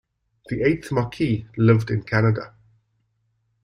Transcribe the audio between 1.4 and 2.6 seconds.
lived in Canada.